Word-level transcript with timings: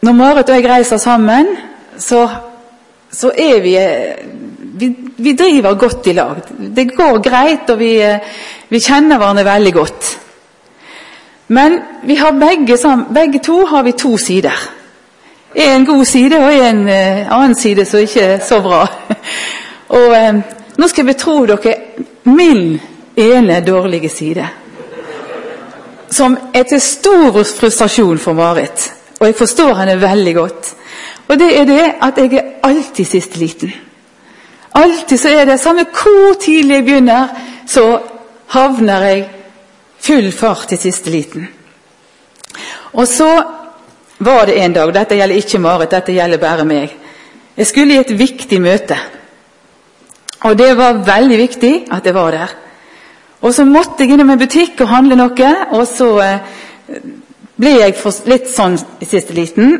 når 0.00 0.12
Marit 0.14 0.50
og 0.50 0.56
jeg 0.56 0.70
reiser 0.70 0.96
sammen, 1.02 1.48
så, 1.98 2.22
så 3.10 3.32
er 3.34 3.60
vi, 3.62 3.74
vi, 4.78 4.88
vi 5.16 5.32
driver 5.36 5.74
godt 5.74 6.06
i 6.06 6.14
lag. 6.14 6.42
Det 6.76 6.86
går 6.96 7.22
greit, 7.22 7.70
og 7.70 7.78
vi, 7.78 7.92
vi 8.68 8.80
kjenner 8.80 9.18
hverandre 9.18 9.44
veldig 9.44 9.72
godt. 9.74 10.10
Men 11.48 11.80
begge, 12.38 12.76
begge 13.14 13.38
to 13.38 13.64
har 13.66 13.82
vi 13.82 13.92
to 13.92 14.16
sider. 14.16 14.68
En 15.54 15.86
god 15.86 16.04
side 16.04 16.36
og 16.36 16.54
en 16.54 16.82
uh, 16.88 17.32
annen 17.32 17.54
side 17.54 17.84
som 17.84 18.00
ikke 18.00 18.20
er 18.20 18.38
så 18.44 18.60
bra. 18.62 18.84
og 19.96 20.16
eh, 20.16 20.40
Nå 20.78 20.86
skal 20.86 21.02
jeg 21.02 21.14
betro 21.14 21.40
dere 21.48 21.72
min 22.24 22.76
ene 23.16 23.56
dårlige 23.66 24.08
side. 24.08 24.44
Som 26.10 26.36
er 26.54 26.62
til 26.62 26.80
stor 26.80 27.42
frustrasjon 27.42 28.18
for 28.18 28.32
Marit. 28.32 28.92
Og 29.18 29.26
jeg 29.26 29.34
forstår 29.38 29.74
henne 29.80 30.00
veldig 30.00 30.34
godt. 30.34 30.74
Og 31.28 31.38
det 31.38 31.48
er 31.58 31.66
det 31.68 31.84
at 32.02 32.18
jeg 32.18 32.38
er 32.38 32.52
alltid 32.62 33.04
siste 33.04 33.38
liten. 33.38 33.72
Alltid 34.74 35.18
så 35.18 35.28
er 35.28 35.44
det 35.44 35.60
samme 35.60 35.84
hvor 35.90 36.38
tidlig 36.40 36.74
jeg 36.74 36.84
begynner, 36.84 37.28
så 37.66 37.98
havner 38.54 39.06
jeg 39.08 39.24
full 40.00 40.30
fart 40.32 40.68
til 40.68 40.78
siste 40.78 41.10
liten. 41.10 41.48
Og 42.92 43.08
så 43.08 43.28
var 44.18 44.46
det 44.46 44.58
en 44.62 44.72
dag 44.72 44.94
Dette 44.94 45.18
gjelder 45.18 45.36
ikke 45.36 45.60
Marit, 45.62 45.90
dette 45.90 46.14
gjelder 46.14 46.40
bare 46.42 46.64
meg. 46.64 46.94
Jeg 47.56 47.66
skulle 47.66 47.94
i 47.94 48.00
et 48.00 48.18
viktig 48.18 48.60
møte. 48.62 48.96
Og 50.46 50.58
det 50.58 50.76
var 50.78 51.02
veldig 51.06 51.38
viktig 51.38 51.74
at 51.90 52.06
jeg 52.06 52.14
var 52.14 52.30
der. 52.30 52.54
Og 53.40 53.54
så 53.54 53.64
måtte 53.64 54.02
jeg 54.02 54.14
innom 54.14 54.30
en 54.30 54.38
butikk 54.38 54.80
og 54.82 54.90
handle 54.90 55.18
noe, 55.18 55.50
og 55.74 55.86
så 55.86 56.08
eh, 56.22 56.38
ble 57.58 57.74
jeg 57.80 57.96
litt 58.30 58.48
sånn 58.50 58.78
i 59.02 59.08
siste 59.08 59.34
liten. 59.36 59.78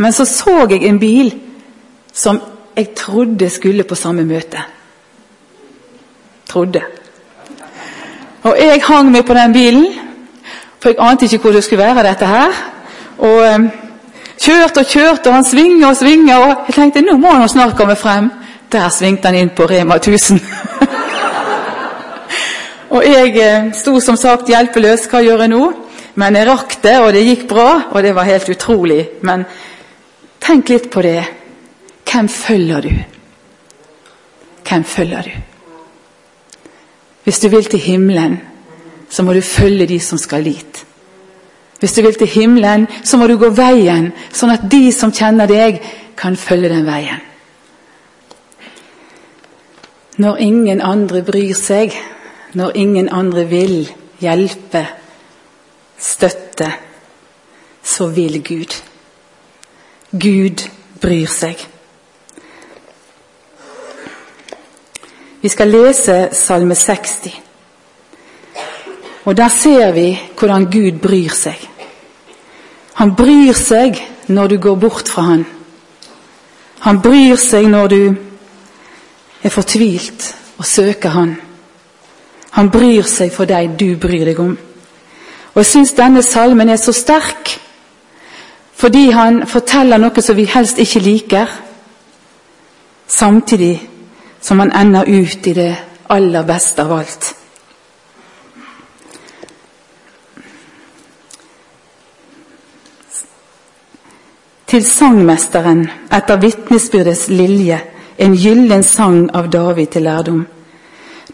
Men 0.00 0.14
så 0.16 0.24
så 0.24 0.64
jeg 0.70 0.86
en 0.88 0.98
bil 0.98 1.32
som 2.12 2.40
jeg 2.76 2.94
trodde 2.96 3.50
skulle 3.50 3.84
på 3.84 3.98
samme 3.98 4.24
møte. 4.24 4.62
Trodde. 6.48 6.82
Og 8.42 8.56
jeg 8.56 8.82
hang 8.86 9.10
meg 9.12 9.26
på 9.26 9.36
den 9.36 9.52
bilen, 9.52 9.86
for 10.80 10.88
jeg 10.90 11.00
ante 11.04 11.26
ikke 11.26 11.42
hvor 11.44 11.52
det 11.52 11.64
skulle 11.64 11.84
være, 11.84 12.06
dette 12.06 12.26
her. 12.26 12.54
Og 13.18 13.42
um, 13.54 13.66
kjørte 14.40 14.80
og 14.80 14.86
kjørte, 14.86 15.28
og 15.28 15.34
han 15.34 15.44
svinger 15.44 15.88
og 15.88 15.96
svinger, 15.96 16.36
og 16.36 16.70
jeg 16.70 16.74
tenkte 16.78 17.04
nå 17.04 17.18
må 17.20 17.34
han 17.34 17.48
snart 17.48 17.76
komme 17.76 17.96
frem. 17.96 18.30
Der 18.72 18.88
svingte 18.88 19.28
han 19.28 19.36
inn 19.36 19.52
på 19.56 19.66
Rema 19.68 19.98
1000. 19.98 20.40
og 22.94 23.04
jeg 23.04 23.36
uh, 23.36 23.72
sto 23.76 24.00
som 24.00 24.16
sagt 24.16 24.48
hjelpeløs. 24.48 25.04
Hva 25.10 25.20
gjør 25.26 25.44
jeg 25.44 25.52
nå? 25.52 25.64
Men 26.20 26.36
jeg 26.36 26.48
rakk 26.48 26.74
det, 26.84 26.96
og 27.00 27.12
det 27.16 27.24
gikk 27.24 27.46
bra, 27.48 27.68
og 27.94 28.02
det 28.04 28.12
var 28.16 28.28
helt 28.28 28.48
utrolig. 28.52 29.00
Men 29.24 29.46
tenk 30.42 30.68
litt 30.68 30.90
på 30.92 31.04
det. 31.06 31.22
Hvem 32.10 32.28
følger 32.28 32.84
du? 32.84 32.90
Hvem 34.68 34.84
følger 34.84 35.30
du? 35.30 35.32
Hvis 37.24 37.40
du 37.40 37.48
vil 37.48 37.64
til 37.70 37.80
himmelen, 37.80 38.40
så 39.08 39.22
må 39.22 39.32
du 39.32 39.40
følge 39.40 39.86
de 39.86 40.00
som 40.00 40.18
skal 40.18 40.44
dit. 40.44 40.84
Hvis 41.80 41.96
du 41.96 42.02
vil 42.02 42.14
til 42.14 42.28
himmelen, 42.28 42.86
så 43.04 43.16
må 43.16 43.26
du 43.26 43.38
gå 43.40 43.48
veien, 43.56 44.10
sånn 44.32 44.52
at 44.52 44.68
de 44.70 44.90
som 44.92 45.12
kjenner 45.14 45.48
deg, 45.48 45.80
kan 46.20 46.36
følge 46.36 46.68
den 46.68 46.84
veien. 46.84 47.22
Når 50.20 50.42
ingen 50.44 50.82
andre 50.84 51.22
bryr 51.24 51.56
seg, 51.56 51.94
når 52.52 52.76
ingen 52.76 53.08
andre 53.08 53.46
vil 53.48 53.86
hjelpe, 54.20 54.84
støtte, 56.00 56.72
så 57.82 58.06
vil 58.06 58.42
Gud. 58.44 58.74
Gud 60.12 60.68
bryr 61.00 61.26
seg. 61.26 61.68
Vi 65.40 65.48
skal 65.48 65.68
lese 65.72 66.28
Salme 66.32 66.74
60. 66.74 67.40
Og 69.24 69.36
Der 69.36 69.48
ser 69.48 69.92
vi 69.92 70.20
hvordan 70.38 70.64
Gud 70.64 70.98
bryr 71.00 71.28
seg. 71.28 71.68
Han 72.94 73.14
bryr 73.16 73.52
seg 73.52 73.96
når 74.28 74.46
du 74.46 74.58
går 74.58 74.74
bort 74.74 75.08
fra 75.08 75.22
han. 75.22 75.46
Han 76.80 77.00
bryr 77.02 77.36
seg 77.36 77.68
når 77.68 77.88
du 77.88 78.14
er 79.42 79.48
fortvilt 79.48 80.34
og 80.58 80.64
søker 80.64 81.08
han. 81.08 81.36
Han 82.50 82.70
bryr 82.70 83.02
seg 83.02 83.32
for 83.32 83.44
deg 83.44 83.76
du 83.80 83.96
bryr 84.00 84.24
deg 84.24 84.40
om. 84.40 84.58
Og 85.54 85.56
Jeg 85.56 85.66
syns 85.66 85.92
denne 85.92 86.22
salmen 86.22 86.68
er 86.68 86.76
så 86.76 86.92
sterk 86.92 87.56
fordi 88.80 89.10
han 89.12 89.42
forteller 89.46 90.00
noe 90.00 90.22
som 90.24 90.36
vi 90.38 90.46
helst 90.48 90.78
ikke 90.80 91.02
liker, 91.04 91.50
samtidig 93.06 93.74
som 94.40 94.62
han 94.62 94.72
ender 94.72 95.04
ut 95.04 95.46
i 95.46 95.52
det 95.52 95.74
aller 96.08 96.46
beste 96.48 96.80
av 96.80 96.94
alt. 96.96 97.26
Til 104.70 104.84
sangmesteren 104.86 105.84
etter 106.08 106.40
vitnesbyrdets 106.40 107.26
lilje, 107.28 107.82
en 108.16 108.36
gyllen 108.38 108.82
sang 108.86 109.26
av 109.34 109.50
David 109.52 109.92
til 109.92 110.08
lærdom. 110.08 110.46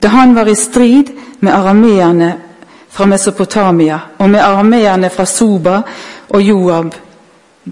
Da 0.03 0.09
han 0.09 0.34
var 0.34 0.48
i 0.48 0.54
strid 0.59 1.15
med 1.41 1.53
arameerne 1.53 2.33
fra 2.96 3.06
Mesopotamia 3.06 4.00
og 4.18 4.30
med 4.32 4.40
arameerne 4.40 5.10
fra 5.12 5.28
Soba 5.28 5.82
og 6.28 6.42
Joab, 6.42 6.94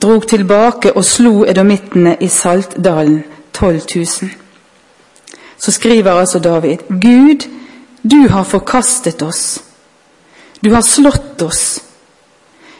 drog 0.02 0.28
tilbake 0.28 0.92
og 0.92 1.04
slo 1.04 1.44
edomittene 1.48 2.16
i 2.20 2.28
Saltdalen, 2.28 3.22
12 3.52 3.80
000 3.96 4.44
så 5.64 5.72
skriver 5.72 6.12
altså 6.12 6.38
David 6.38 6.78
Gud, 6.88 7.50
du 8.10 8.28
har 8.28 8.44
forkastet 8.44 9.22
oss. 9.22 9.64
Du 10.64 10.74
har 10.74 10.80
slått 10.80 11.42
oss. 11.42 11.84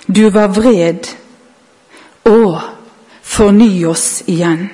Du 0.07 0.29
var 0.31 0.49
vred. 0.53 1.09
Å, 2.29 2.61
forny 3.23 3.87
oss 3.89 4.23
igjen. 4.27 4.67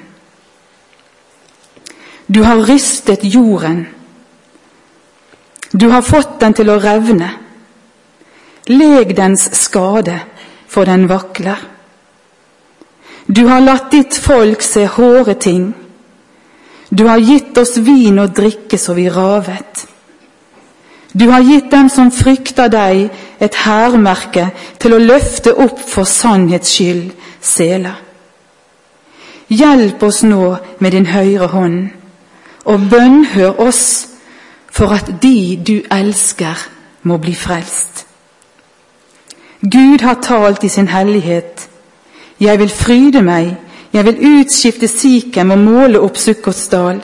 Du 2.27 2.43
har 2.43 2.63
rystet 2.67 3.23
jorden. 3.23 3.87
Du 5.73 5.89
har 5.91 6.03
fått 6.03 6.41
den 6.41 6.55
til 6.55 6.71
å 6.71 6.81
revne. 6.83 7.31
Leg 8.71 9.17
dens 9.17 9.49
skade, 9.59 10.21
for 10.71 10.87
den 10.87 11.09
vakler. 11.11 11.59
Du 13.27 13.47
har 13.47 13.61
latt 13.61 13.91
ditt 13.91 14.15
folk 14.15 14.63
se 14.63 14.87
hårde 14.87 15.35
ting. 15.35 15.73
Du 16.91 17.07
har 17.07 17.19
gitt 17.19 17.59
oss 17.59 17.77
vin 17.77 18.19
og 18.19 18.35
drikke 18.35 18.79
så 18.79 18.95
vi 18.95 19.09
ravet. 19.11 19.87
Du 21.13 21.27
har 21.31 21.43
gitt 21.43 21.71
dem 21.71 21.89
som 21.91 22.11
frykter 22.15 22.71
deg, 22.71 23.09
et 23.41 23.57
hærmerke 23.65 24.51
til 24.79 24.95
å 24.95 25.03
løfte 25.03 25.55
opp 25.55 25.81
for 25.81 26.07
sannhets 26.07 26.75
skyld 26.77 27.11
sela. 27.43 27.97
Hjelp 29.51 30.03
oss 30.07 30.23
nå 30.23 30.45
med 30.79 30.95
din 30.95 31.09
høyre 31.11 31.49
hånd, 31.51 31.81
og 32.71 32.87
bønnhør 32.91 33.59
oss 33.67 33.83
for 34.71 34.95
at 34.95 35.11
de 35.23 35.57
du 35.57 35.81
elsker, 35.91 36.55
må 37.03 37.17
bli 37.19 37.35
frelst. 37.35 38.10
Gud 39.63 40.01
har 40.01 40.15
talt 40.23 40.65
i 40.65 40.69
sin 40.69 40.89
hellighet. 40.89 41.69
Jeg 42.41 42.59
vil 42.59 42.69
fryde 42.69 43.23
meg 43.23 43.57
jeg 43.93 44.05
vil 44.05 44.19
utskifte 44.39 44.89
Sikhem 44.89 45.51
og 45.51 45.59
måle 45.59 46.01
opp 46.01 46.19
Sukkotsdal. 46.19 47.01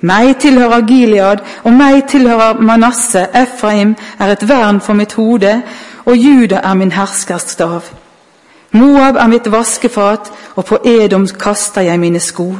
Meg 0.00 0.38
tilhører 0.40 0.86
Gilead, 0.88 1.42
og 1.64 1.72
meg 1.76 2.06
tilhører 2.08 2.60
Manasseh. 2.60 3.28
Efraim 3.36 3.96
er 4.18 4.32
et 4.32 4.46
vern 4.48 4.80
for 4.80 4.96
mitt 4.96 5.12
hode, 5.12 5.60
og 6.04 6.16
Juda 6.16 6.62
er 6.64 6.74
min 6.74 6.92
herskerstav. 6.92 7.82
Moab 8.72 9.16
er 9.16 9.28
mitt 9.28 9.50
vaskefat, 9.52 10.32
og 10.56 10.64
på 10.64 10.78
Edom 10.84 11.26
kaster 11.28 11.84
jeg 11.84 12.00
mine 12.00 12.20
sko. 12.20 12.54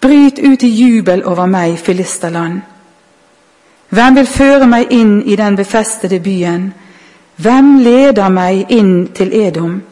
Bryt 0.00 0.40
ut 0.42 0.62
i 0.62 0.68
jubel 0.68 1.22
over 1.24 1.46
meg, 1.46 1.78
filisterland. 1.78 2.60
Hvem 3.88 4.16
vil 4.16 4.26
føre 4.26 4.66
meg 4.66 4.90
inn 4.90 5.20
i 5.22 5.36
den 5.36 5.56
befestede 5.56 6.18
byen? 6.20 6.72
Hvem 7.36 7.78
leder 7.84 8.28
meg 8.32 8.70
inn 8.72 9.08
til 9.14 9.32
Edom? 9.36 9.82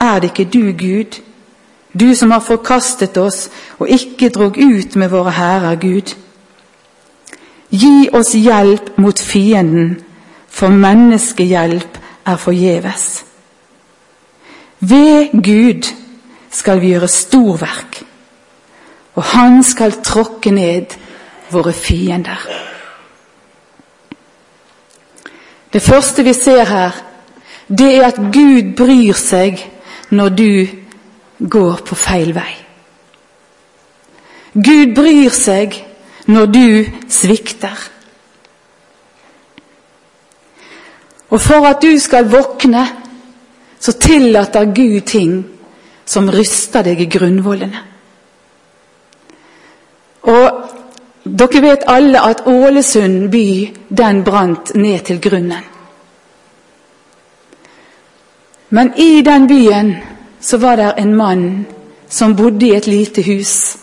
Er 0.00 0.18
det 0.20 0.32
ikke 0.32 0.50
du, 0.50 0.72
Gud? 0.78 1.20
Du 2.00 2.14
som 2.14 2.30
har 2.34 2.42
forkastet 2.42 3.16
oss 3.16 3.48
og 3.78 3.88
ikke 3.88 4.28
drog 4.34 4.58
ut 4.58 4.96
med 4.96 5.08
våre 5.08 5.30
hærer, 5.30 5.76
Gud. 5.78 6.14
Gi 7.70 8.08
oss 8.12 8.32
hjelp 8.34 8.98
mot 8.98 9.18
fienden, 9.18 10.00
for 10.48 10.68
menneskehjelp 10.68 11.98
er 12.26 12.36
forgjeves. 12.36 13.24
Ved 14.80 15.30
Gud 15.32 15.86
skal 16.50 16.80
vi 16.80 16.92
gjøre 16.92 17.08
storverk, 17.08 18.02
og 19.14 19.22
Han 19.22 19.62
skal 19.62 20.02
tråkke 20.02 20.50
ned 20.50 20.98
våre 21.50 21.72
fiender. 21.72 22.73
Det 25.74 25.82
første 25.82 26.22
vi 26.22 26.32
ser 26.32 26.64
her, 26.64 26.90
det 27.68 27.96
er 27.96 28.04
at 28.06 28.18
Gud 28.32 28.76
bryr 28.78 29.16
seg 29.18 29.58
når 30.14 30.28
du 30.28 30.66
går 31.50 31.80
på 31.86 31.96
feil 31.98 32.30
vei. 32.36 32.52
Gud 34.54 34.94
bryr 34.94 35.34
seg 35.34 35.74
når 36.30 36.46
du 36.46 36.68
svikter. 37.10 37.80
Og 41.34 41.40
for 41.42 41.66
at 41.66 41.82
du 41.82 41.98
skal 41.98 42.30
våkne, 42.30 42.86
så 43.80 43.96
tillater 43.98 44.70
Gud 44.70 45.00
ting 45.10 45.40
som 46.06 46.30
ryster 46.30 46.86
deg 46.86 47.02
i 47.02 47.10
grunnvollene. 47.10 47.82
Og 50.22 50.63
dere 51.24 51.60
vet 51.60 51.86
alle 51.86 52.20
at 52.20 52.46
Ålesund 52.46 53.30
by, 53.30 53.72
den 53.88 54.24
brant 54.24 54.74
ned 54.74 54.98
til 55.04 55.20
grunnen. 55.20 55.64
Men 58.70 58.92
i 58.96 59.22
den 59.22 59.46
byen 59.48 59.96
så 60.40 60.58
var 60.58 60.76
det 60.76 60.94
en 60.98 61.14
mann 61.14 61.66
som 62.08 62.36
bodde 62.36 62.66
i 62.66 62.76
et 62.76 62.86
lite 62.86 63.22
hus. 63.22 63.76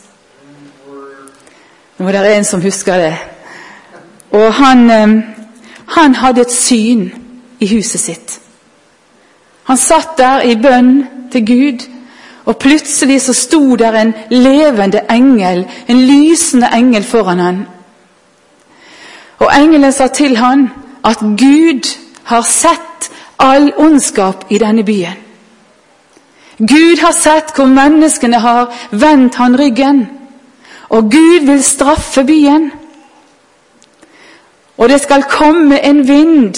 Nå 1.98 2.08
er 2.08 2.24
det 2.24 2.36
en 2.38 2.46
som 2.46 2.62
husker 2.62 2.98
det. 2.98 3.16
Og 4.32 4.54
han, 4.54 4.92
eh, 4.92 5.24
han 5.88 6.16
hadde 6.16 6.42
et 6.42 6.52
syn 6.52 7.12
i 7.60 7.68
huset 7.76 8.00
sitt. 8.00 8.40
Han 9.64 9.78
satt 9.78 10.18
der 10.18 10.42
i 10.42 10.56
bønn 10.56 11.08
til 11.32 11.46
Gud, 11.46 11.88
og 12.46 12.58
plutselig 12.58 13.22
så 13.22 13.34
sto 13.34 13.76
der 13.76 13.92
en 13.92 14.14
levende 14.30 15.02
engel, 15.10 15.66
en 15.88 16.02
lysende 16.02 16.70
engel 16.74 17.04
foran 17.04 17.40
han. 17.40 17.66
Og 19.40 19.52
engelen 19.58 19.92
sa 19.92 20.08
til 20.08 20.38
han 20.38 20.70
at 21.06 21.20
Gud 21.20 21.98
har 22.24 22.42
sett 22.42 23.12
all 23.40 23.72
ondskap 23.78 24.46
i 24.50 24.58
denne 24.58 24.84
byen. 24.84 25.18
Gud 26.58 27.02
har 27.02 27.12
sett 27.12 27.56
hvor 27.56 27.66
menneskene 27.66 28.40
har 28.40 28.74
vendt 28.92 29.36
han 29.36 29.60
ryggen, 29.60 30.08
og 30.90 31.12
Gud 31.12 31.46
vil 31.46 31.64
straffe 31.64 32.24
byen. 32.24 32.72
Og 34.78 34.90
det 34.90 35.02
skal 35.02 35.24
komme 35.24 35.86
en 35.86 36.08
vind. 36.08 36.56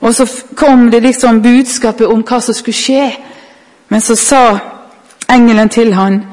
Og 0.00 0.14
så 0.14 0.26
kom 0.54 0.90
det 0.90 1.02
liksom 1.02 1.42
budskapet 1.42 2.06
om 2.06 2.22
hva 2.22 2.40
som 2.40 2.54
skulle 2.54 2.76
skje. 2.76 3.12
Men 3.88 4.00
så 4.00 4.16
sa 4.16 4.58
engelen 5.30 5.68
til 5.68 5.94
han, 5.94 6.24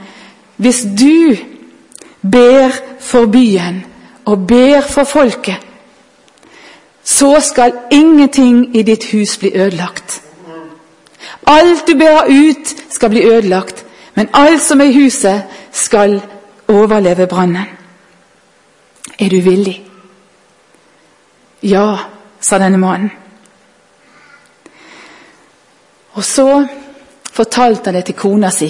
hvis 0.57 0.87
du 0.99 1.35
ber 2.31 2.69
for 2.99 3.25
byen 3.25 3.85
og 4.25 4.47
ber 4.47 4.81
for 4.81 5.03
folket, 5.03 5.57
så 7.03 7.39
skal 7.39 7.73
ingenting 7.91 8.77
i 8.77 8.81
ditt 8.81 9.11
hus 9.11 9.37
bli 9.37 9.51
ødelagt. 9.55 10.21
Alt 11.47 11.87
du 11.87 11.97
ber 11.97 12.25
ut, 12.29 12.75
skal 12.89 13.09
bli 13.09 13.23
ødelagt, 13.23 13.85
men 14.15 14.29
alt 14.33 14.61
som 14.61 14.81
er 14.81 14.85
i 14.85 15.03
huset, 15.03 15.43
skal 15.71 16.21
overleve 16.67 17.27
brannen. 17.27 17.65
Er 19.19 19.29
du 19.29 19.39
villig? 19.39 19.85
Ja, 21.63 21.97
sa 22.39 22.57
denne 22.57 22.77
mannen. 22.77 23.11
Og 26.11 26.23
så 26.23 26.67
fortalte 27.35 27.89
han 27.89 27.99
det 27.99 28.05
til 28.09 28.17
kona 28.19 28.51
si. 28.51 28.69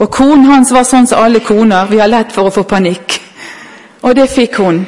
Og 0.00 0.08
konen 0.12 0.46
hans 0.48 0.72
var 0.72 0.86
sånn 0.88 1.08
som 1.08 1.20
alle 1.20 1.42
koner, 1.44 1.88
vi 1.90 2.00
har 2.00 2.08
lett 2.08 2.32
for 2.32 2.48
å 2.48 2.54
få 2.54 2.64
panikk. 2.68 3.18
Og 4.04 4.16
det 4.16 4.30
fikk 4.32 4.60
hun. 4.62 4.80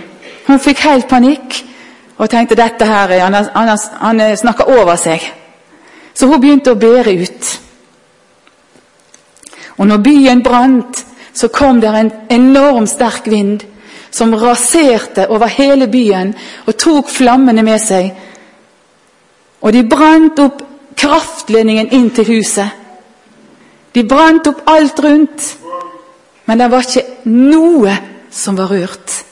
Hun 0.46 0.60
fikk 0.60 0.84
helt 0.86 1.08
panikk 1.08 1.58
og 2.16 2.30
tenkte 2.30 2.56
dette 2.56 2.86
her, 2.86 3.12
han, 3.20 3.34
han, 3.34 3.76
han 4.00 4.22
snakker 4.36 4.70
over 4.72 4.96
seg. 5.00 5.24
Så 6.14 6.28
hun 6.28 6.40
begynte 6.40 6.72
å 6.72 6.80
bære 6.80 7.14
ut. 7.22 7.52
Og 9.80 9.88
når 9.88 10.02
byen 10.04 10.42
brant, 10.44 11.04
så 11.32 11.48
kom 11.48 11.80
det 11.80 11.92
en 11.96 12.12
enorm 12.30 12.86
sterk 12.86 13.26
vind 13.32 13.64
som 14.12 14.34
raserte 14.36 15.26
over 15.32 15.48
hele 15.48 15.88
byen 15.88 16.34
og 16.66 16.76
tok 16.76 17.08
flammene 17.08 17.64
med 17.64 17.80
seg. 17.80 18.10
Og 19.64 19.72
de 19.72 19.82
brant 19.88 20.42
opp 20.44 20.60
kraftledningen 20.96 21.90
inn 21.92 22.10
til 22.10 22.28
huset. 22.36 22.68
De 23.94 24.04
brant 24.08 24.46
opp 24.48 24.62
alt 24.66 25.00
rundt, 25.04 25.48
men 26.46 26.58
det 26.58 26.70
var 26.72 26.86
ikke 26.86 27.28
noe 27.28 27.96
som 28.32 28.56
var 28.56 28.72
rørt. 28.72 29.22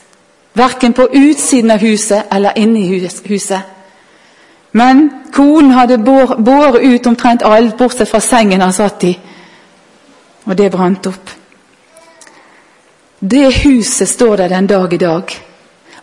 Verken 0.53 0.93
på 0.93 1.07
utsiden 1.07 1.71
av 1.71 1.81
huset 1.81 2.31
eller 2.31 2.57
inne 2.59 2.79
i 2.79 2.99
huset. 3.25 3.61
Men 4.71 5.09
konen 5.33 5.71
hadde 5.75 5.97
båret 5.97 6.83
ut 6.83 7.07
omtrent 7.07 7.43
alt, 7.43 7.77
bortsett 7.77 8.09
fra 8.09 8.21
sengen 8.23 8.61
han 8.61 8.73
satt 8.73 9.03
i. 9.03 9.11
Og 10.47 10.57
det 10.57 10.71
brant 10.71 11.07
opp. 11.07 11.31
Det 13.19 13.63
huset 13.63 14.09
står 14.09 14.35
der 14.37 14.47
den 14.55 14.67
dag 14.67 14.93
i 14.93 14.97
dag. 14.97 15.33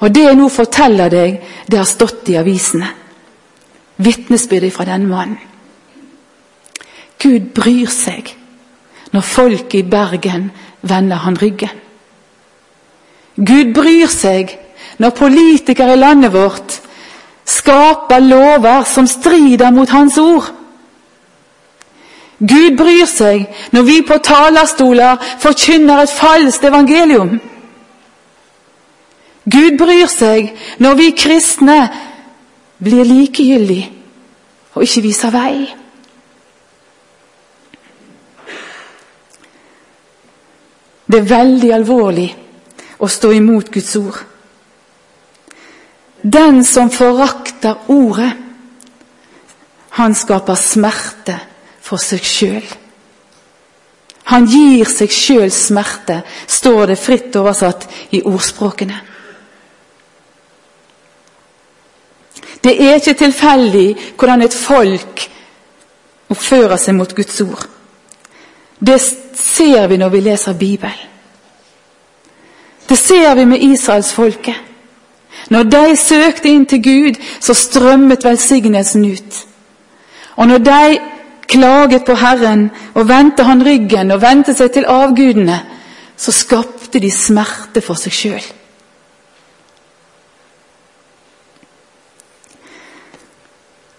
Og 0.01 0.15
det 0.15 0.23
jeg 0.23 0.37
nå 0.39 0.49
forteller 0.49 1.11
deg, 1.11 1.41
det 1.67 1.79
har 1.79 1.89
stått 1.89 2.29
i 2.31 2.37
avisene. 2.39 2.87
Vitnesbyrdet 3.99 4.73
fra 4.73 4.87
denne 4.87 5.11
mannen. 5.11 5.39
Gud 7.19 7.51
bryr 7.55 7.91
seg 7.91 8.35
når 9.11 9.25
folk 9.27 9.75
i 9.75 9.83
Bergen 9.83 10.51
vender 10.87 11.25
han 11.25 11.39
ryggen. 11.41 11.73
Gud 13.39 13.73
bryr 13.75 14.11
seg 14.13 14.55
når 14.99 15.17
politikere 15.19 15.97
i 15.97 16.01
landet 16.01 16.33
vårt 16.35 16.79
skaper 17.49 18.21
lover 18.21 18.85
som 18.85 19.07
strider 19.07 19.71
mot 19.75 19.91
Hans 19.91 20.19
ord. 20.19 20.51
Gud 22.39 22.77
bryr 22.79 23.07
seg 23.11 23.47
når 23.75 23.87
vi 23.87 24.01
på 24.07 24.19
talerstoler 24.23 25.19
forkynner 25.43 26.05
et 26.05 26.13
falskt 26.15 26.67
evangelium. 26.69 27.39
Gud 29.49 29.79
bryr 29.81 30.07
seg 30.13 30.53
når 30.79 30.99
vi 31.01 31.15
kristne 31.17 31.79
blir 32.79 33.05
likegyldig 33.05 33.83
og 34.75 34.85
ikke 34.85 35.03
viser 35.03 35.35
vei. 35.35 35.67
Det 41.09 41.23
er 41.23 41.31
veldig 41.31 41.71
alvorlig 41.73 42.29
å 43.01 43.09
stå 43.09 43.31
imot 43.33 43.71
Guds 43.73 43.95
ord. 43.97 44.19
Den 46.23 46.61
som 46.67 46.91
forakter 46.93 47.89
ordet, 47.95 48.33
han 49.99 50.15
skaper 50.15 50.59
smerte 50.59 51.39
for 51.83 51.99
seg 52.03 52.27
sjøl. 52.27 52.67
Han 54.29 54.45
gir 54.47 54.91
seg 54.91 55.15
sjøl 55.15 55.51
smerte, 55.55 56.21
står 56.47 56.93
det 56.93 56.99
fritt 57.01 57.37
oversatt 57.41 57.89
i 58.13 58.21
ordspråkene. 58.29 58.99
Det 62.65 62.75
er 62.83 62.95
ikke 62.99 63.15
tilfeldig 63.15 63.89
hvordan 64.19 64.43
et 64.43 64.55
folk 64.55 65.29
oppfører 66.29 66.77
seg 66.77 66.97
mot 66.99 67.15
Guds 67.15 67.41
ord. 67.41 67.67
Det 68.79 68.99
ser 69.01 69.87
vi 69.89 69.97
når 69.97 70.09
vi 70.09 70.21
leser 70.21 70.59
Bibelen. 70.59 71.07
Det 72.89 72.99
ser 72.99 73.35
vi 73.35 73.45
med 73.45 73.63
israelsfolket. 73.63 74.55
Når 75.51 75.63
de 75.63 75.97
søkte 75.97 76.49
inn 76.49 76.67
til 76.67 76.83
Gud, 76.83 77.19
så 77.41 77.55
strømmet 77.55 78.25
velsignelsen 78.25 79.05
ut. 79.05 79.39
Og 80.37 80.49
når 80.49 80.59
de 80.59 80.99
klaget 81.49 82.05
på 82.05 82.15
Herren 82.15 82.71
og 82.95 83.09
vendte 83.09 83.43
han 83.43 83.65
ryggen 83.67 84.11
og 84.11 84.23
vendte 84.23 84.55
seg 84.55 84.73
til 84.73 84.89
avgudene, 84.89 85.61
så 86.17 86.33
skapte 86.33 87.01
de 87.01 87.11
smerte 87.11 87.81
for 87.85 88.01
seg 88.01 88.13
sjøl. 88.15 88.47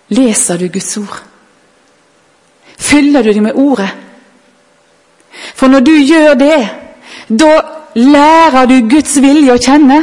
Leser 0.09 0.57
du 0.57 0.69
Guds 0.69 0.97
ord? 0.97 1.23
Fyller 2.77 3.23
du 3.23 3.33
dem 3.33 3.43
med 3.43 3.53
Ordet? 3.55 3.89
For 5.55 5.67
når 5.67 5.79
du 5.79 5.91
gjør 5.91 6.33
det, 6.33 6.69
da 7.29 7.51
lærer 7.95 8.65
du 8.65 8.89
Guds 8.89 9.17
vilje 9.21 9.53
å 9.53 9.61
kjenne. 9.61 9.99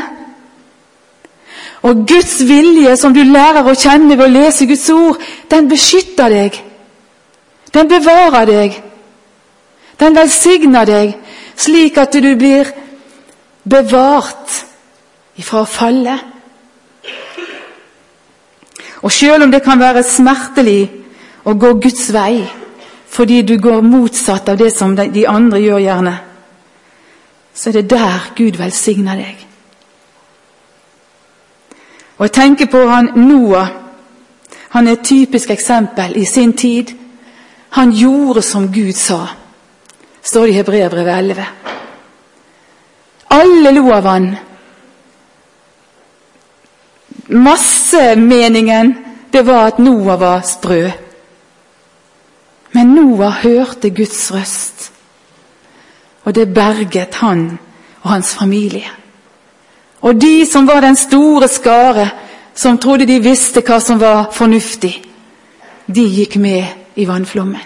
Og 1.87 2.07
Guds 2.09 2.39
vilje, 2.49 2.97
som 2.97 3.15
du 3.15 3.23
lærer 3.23 3.67
å 3.67 3.75
kjenne 3.75 4.17
ved 4.17 4.25
å 4.27 4.33
lese 4.33 4.67
Guds 4.67 4.89
ord, 4.91 5.23
den 5.51 5.69
beskytter 5.71 6.33
deg. 6.33 6.61
Den 7.75 7.89
bevarer 7.89 8.47
deg. 8.49 8.81
Den 10.01 10.17
velsigner 10.17 10.87
deg, 10.87 11.15
slik 11.57 11.99
at 11.99 12.13
du 12.13 12.33
blir 12.37 12.69
bevart 13.65 14.63
ifra 15.41 15.63
å 15.63 15.69
falle. 15.69 16.17
Og 19.07 19.13
selv 19.13 19.45
om 19.45 19.51
det 19.55 19.63
kan 19.63 19.79
være 19.79 20.03
smertelig 20.03 20.89
å 21.47 21.55
gå 21.55 21.77
Guds 21.79 22.09
vei 22.15 22.43
fordi 23.17 23.39
du 23.47 23.55
går 23.63 23.85
motsatt 23.87 24.49
av 24.51 24.59
det 24.59 24.73
som 24.75 24.97
de 24.99 25.23
andre 25.31 25.61
gjør, 25.63 25.79
gjerne, 25.81 26.15
så 27.55 27.71
er 27.71 27.77
det 27.79 27.91
der 27.91 28.27
Gud 28.37 28.59
velsigner 28.59 29.17
deg. 29.17 29.47
Og 32.19 32.27
Jeg 32.27 32.33
tenker 32.33 32.67
på 32.67 32.83
han 32.89 33.13
Noah. 33.17 33.69
Han 34.75 34.89
er 34.89 34.99
et 34.99 35.07
typisk 35.07 35.51
eksempel 35.51 36.17
i 36.17 36.25
sin 36.25 36.53
tid. 36.53 36.93
Han 37.79 37.93
gjorde 37.93 38.43
som 38.43 38.69
Gud 38.73 38.93
sa, 38.93 39.23
står 40.23 40.47
det 40.47 40.53
i 40.53 40.57
Hebreabrevet 40.59 41.19
11. 41.19 41.47
Alle 43.31 43.73
lo 43.73 43.91
av 43.93 44.07
han. 44.07 44.37
Massemeningen 47.29 48.95
det 49.33 49.43
var 49.43 49.67
at 49.67 49.79
Noah 49.79 50.21
var 50.21 50.41
sprø. 50.41 50.91
Men 52.73 52.95
Noah 52.95 53.33
hørte 53.43 53.91
Guds 53.91 54.33
røst, 54.33 54.93
og 56.25 56.35
det 56.35 56.55
berget 56.55 57.15
han 57.15 57.59
og 58.03 58.11
hans 58.11 58.35
familie. 58.35 58.91
Og 60.01 60.21
de 60.21 60.47
som 60.47 60.67
var 60.67 60.81
den 60.81 60.97
store 60.97 61.49
skare, 61.49 62.09
som 62.55 62.79
trodde 62.79 63.07
de 63.07 63.21
visste 63.21 63.61
hva 63.61 63.81
som 63.81 64.01
var 64.01 64.31
fornuftig, 64.33 64.95
de 65.87 66.05
gikk 66.19 66.37
med 66.41 66.65
i 66.97 67.07
vannflommen. 67.09 67.61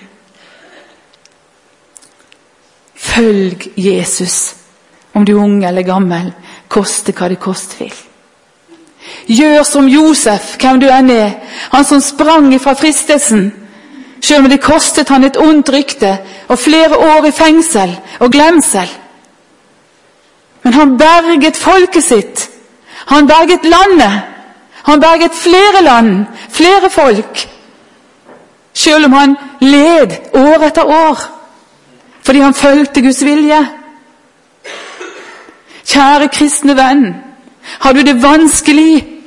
Følg 2.94 3.72
Jesus, 3.76 4.54
om 5.14 5.24
du 5.24 5.36
er 5.36 5.42
ung 5.42 5.64
eller 5.64 5.82
gammel, 5.82 6.32
koste 6.68 7.12
hva 7.12 7.28
det 7.28 7.40
koste 7.42 7.78
vil. 7.78 7.94
Gjør 9.28 9.62
som 9.62 9.88
Josef, 9.88 10.56
hvem 10.60 10.80
du 10.80 10.88
enn 10.90 11.10
er, 11.10 11.36
han 11.72 11.84
som 11.84 12.00
sprang 12.00 12.52
ifra 12.54 12.74
fristelsen. 12.74 13.50
Selv 14.20 14.44
om 14.44 14.50
det 14.50 14.60
kostet 14.60 15.08
han 15.08 15.24
et 15.24 15.38
ondt 15.40 15.70
rykte 15.72 16.18
og 16.48 16.58
flere 16.58 16.98
år 16.98 17.28
i 17.28 17.32
fengsel 17.32 17.94
og 18.20 18.32
glemsel. 18.32 18.88
Men 20.62 20.74
han 20.74 20.98
berget 20.98 21.56
folket 21.56 22.04
sitt. 22.04 22.50
Han 23.06 23.26
berget 23.26 23.64
landet. 23.64 24.20
Han 24.82 25.00
berget 25.00 25.32
flere 25.34 25.82
land, 25.82 26.26
flere 26.48 26.90
folk. 26.90 27.48
Selv 28.74 29.04
om 29.04 29.12
han 29.12 29.36
led 29.60 30.16
år 30.34 30.66
etter 30.66 30.84
år 30.84 31.36
fordi 32.22 32.40
han 32.40 32.54
fulgte 32.54 33.02
Guds 33.02 33.24
vilje. 33.24 33.58
Kjære 35.86 36.28
kristne 36.28 36.76
venn, 36.76 37.06
har 37.78 37.92
du 37.92 38.02
det 38.02 38.22
vanskelig, 38.22 39.20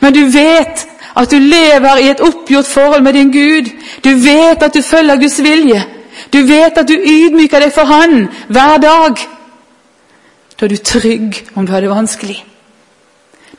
men 0.00 0.12
du 0.12 0.24
vet 0.28 0.86
at 1.16 1.30
du 1.30 1.38
lever 1.38 1.96
i 1.98 2.10
et 2.10 2.20
oppgjort 2.20 2.66
forhold 2.66 3.02
med 3.02 3.12
din 3.12 3.32
Gud. 3.32 3.70
Du 4.04 4.10
vet 4.14 4.62
at 4.62 4.74
du 4.74 4.82
følger 4.82 5.16
Guds 5.16 5.42
vilje. 5.42 5.84
Du 6.32 6.42
vet 6.46 6.78
at 6.78 6.88
du 6.88 6.94
ydmyker 6.94 7.60
deg 7.60 7.72
for 7.72 7.84
Han 7.84 8.28
hver 8.48 8.76
dag. 8.78 9.16
Da 10.60 10.66
er 10.66 10.68
du 10.68 10.76
trygg 10.76 11.40
om 11.54 11.66
du 11.66 11.72
har 11.72 11.80
det 11.80 11.90
vanskelig. 11.90 12.44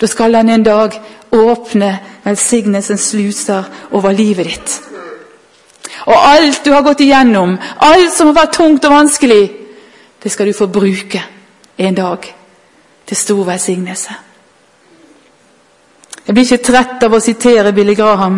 Da 0.01 0.07
skal 0.07 0.35
Han 0.35 0.49
en 0.49 0.63
dag 0.63 1.01
åpne 1.31 1.99
velsignelsens 2.23 3.09
sluser 3.09 3.63
over 3.91 4.11
livet 4.11 4.45
ditt. 4.45 4.81
Og 6.05 6.15
alt 6.17 6.65
du 6.65 6.71
har 6.71 6.81
gått 6.81 7.01
igjennom, 7.01 7.57
alt 7.79 8.13
som 8.13 8.27
har 8.27 8.33
vært 8.33 8.53
tungt 8.57 8.85
og 8.85 8.93
vanskelig, 8.93 9.51
det 10.23 10.31
skal 10.31 10.47
du 10.47 10.53
få 10.53 10.67
bruke 10.67 11.21
en 11.77 11.95
dag 11.95 12.40
til 13.11 13.17
stor 13.17 13.43
velsignelse. 13.43 14.13
Jeg 16.27 16.33
blir 16.33 16.45
ikke 16.45 16.63
trett 16.63 17.01
av 17.03 17.11
å 17.11 17.19
sitere 17.19 17.73
Billy 17.75 17.91
Graham, 17.91 18.37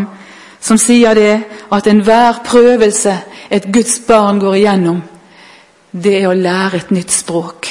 som 0.58 0.80
sier 0.82 1.14
det 1.14 1.34
at 1.70 1.88
enhver 1.92 2.40
prøvelse 2.42 3.12
et 3.54 3.68
Guds 3.70 4.00
barn 4.08 4.40
går 4.42 4.56
igjennom, 4.58 5.04
det 5.92 6.14
er 6.24 6.26
å 6.26 6.34
lære 6.34 6.80
et 6.80 6.94
nytt 6.96 7.14
språk. 7.14 7.70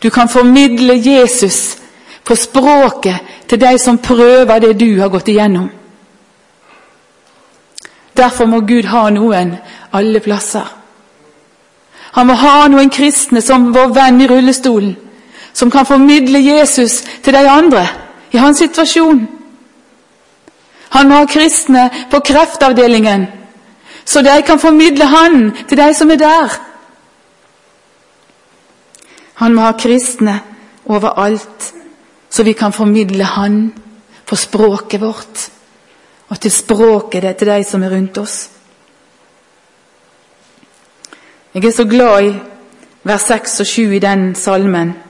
Du 0.00 0.08
kan 0.08 0.32
formidle 0.32 0.96
Jesus 0.96 1.76
på 2.24 2.36
språket 2.36 3.34
til 3.50 3.60
de 3.60 3.72
som 3.78 3.98
prøver 4.00 4.62
det 4.64 4.78
du 4.80 5.00
har 5.00 5.12
gått 5.12 5.28
igjennom. 5.28 5.66
Derfor 8.16 8.48
må 8.48 8.62
Gud 8.64 8.88
ha 8.88 9.10
noen 9.12 9.52
alle 9.92 10.24
plasser. 10.24 10.64
Han 12.16 12.30
må 12.30 12.38
ha 12.40 12.64
noen 12.72 12.88
kristne 12.88 13.44
som 13.44 13.68
vår 13.76 13.92
venn 13.92 14.24
i 14.24 14.30
rullestolen, 14.30 14.96
som 15.58 15.70
kan 15.70 15.86
formidle 15.86 16.38
Jesus 16.38 17.00
til 17.22 17.34
de 17.34 17.48
andre 17.50 17.82
i 18.32 18.38
hans 18.38 18.60
situasjon. 18.62 19.24
Han 20.94 21.08
må 21.08 21.18
ha 21.18 21.26
kristne 21.26 21.88
på 22.10 22.20
kreftavdelingen, 22.24 23.26
så 24.04 24.22
de 24.22 24.36
kan 24.46 24.60
formidle 24.62 25.04
han 25.04 25.50
til 25.68 25.80
de 25.80 25.88
som 25.94 26.10
er 26.14 26.20
der. 26.20 26.54
Han 29.42 29.54
må 29.54 29.66
ha 29.66 29.72
kristne 29.74 30.36
overalt, 30.86 31.72
så 32.30 32.46
vi 32.46 32.52
kan 32.52 32.72
formidle 32.72 33.24
han 33.24 33.58
på 34.26 34.36
språket 34.36 35.00
vårt, 35.00 35.48
og 36.28 36.40
til 36.40 36.54
språket 36.54 37.22
det 37.22 37.34
til 37.36 37.50
de 37.50 37.58
som 37.64 37.82
er 37.82 37.96
rundt 37.96 38.18
oss. 38.18 38.38
Jeg 41.54 41.64
er 41.64 41.74
så 41.74 41.84
glad 41.84 42.30
i 42.30 42.32
vers 43.02 43.22
6 43.26 43.60
og 43.60 43.66
7 43.66 43.82
i 43.82 43.98
den 43.98 44.34
salmen. 44.34 45.07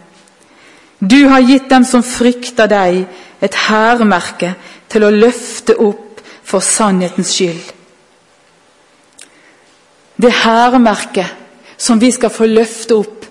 Du 0.99 1.29
har 1.29 1.41
gitt 1.41 1.69
dem 1.71 1.85
som 1.87 2.03
frykter 2.03 2.67
deg, 2.71 3.05
et 3.41 3.55
hærmerke 3.69 4.55
til 4.91 5.05
å 5.07 5.15
løfte 5.15 5.77
opp 5.79 6.23
for 6.43 6.65
sannhetens 6.65 7.31
skyld. 7.37 7.61
Det 10.19 10.33
hærmerket 10.35 11.37
som 11.79 12.01
vi 12.03 12.11
skal 12.11 12.33
få 12.35 12.49
løfte 12.51 12.97
opp, 12.99 13.27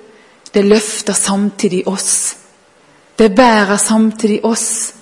det 0.54 0.64
løfter 0.64 1.14
samtidig 1.14 1.84
oss. 1.92 2.38
Det 3.20 3.34
bærer 3.36 3.78
samtidig 3.78 4.40
oss. 4.46 4.94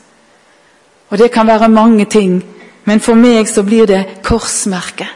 Og 1.09 1.17
det 1.21 1.29
kan 1.31 1.47
være 1.47 1.69
mange 1.69 2.05
ting, 2.09 2.39
men 2.85 2.99
for 2.99 3.13
meg 3.13 3.45
så 3.49 3.61
blir 3.63 3.85
det 3.85 4.01
korsmerket. 4.25 5.11